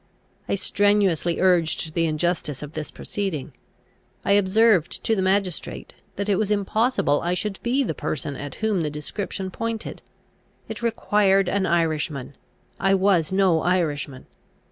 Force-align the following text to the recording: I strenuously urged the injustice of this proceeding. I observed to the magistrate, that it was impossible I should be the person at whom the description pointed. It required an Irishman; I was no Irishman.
I 0.49 0.55
strenuously 0.55 1.39
urged 1.39 1.93
the 1.93 2.05
injustice 2.07 2.63
of 2.63 2.73
this 2.73 2.89
proceeding. 2.89 3.53
I 4.25 4.31
observed 4.31 5.03
to 5.03 5.15
the 5.15 5.21
magistrate, 5.21 5.93
that 6.15 6.27
it 6.27 6.37
was 6.37 6.49
impossible 6.49 7.21
I 7.21 7.35
should 7.35 7.59
be 7.61 7.83
the 7.83 7.93
person 7.93 8.35
at 8.35 8.55
whom 8.65 8.81
the 8.81 8.89
description 8.89 9.51
pointed. 9.51 10.01
It 10.67 10.81
required 10.81 11.47
an 11.49 11.67
Irishman; 11.67 12.35
I 12.79 12.95
was 12.95 13.31
no 13.31 13.61
Irishman. 13.61 14.25